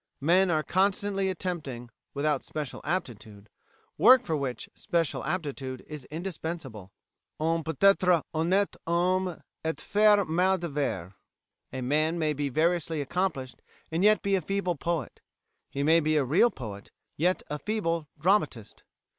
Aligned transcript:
"Men 0.19 0.49
are 0.49 0.63
constantly 0.63 1.29
attempting, 1.29 1.91
without 2.15 2.43
special 2.43 2.81
aptitude, 2.83 3.49
work 3.99 4.23
for 4.23 4.35
which 4.35 4.67
special 4.73 5.23
aptitude 5.23 5.85
is 5.87 6.05
indispensable. 6.05 6.91
'On 7.39 7.63
peut 7.63 7.77
être 7.83 8.23
honnête 8.33 8.75
homme 8.87 9.43
et 9.63 9.79
faire 9.79 10.25
mal 10.25 10.57
des 10.57 10.69
vers.' 10.69 11.13
A 11.71 11.81
man 11.81 12.17
may 12.17 12.33
be 12.33 12.49
variously 12.49 12.99
accomplished 12.99 13.61
and 13.91 14.03
yet 14.03 14.23
be 14.23 14.33
a 14.33 14.41
feeble 14.41 14.75
poet. 14.75 15.21
He 15.69 15.83
may 15.83 15.99
be 15.99 16.17
a 16.17 16.25
real 16.25 16.49
poet, 16.49 16.89
yet 17.15 17.43
a 17.51 17.59
feeble 17.59 18.07
dramatist. 18.17 18.81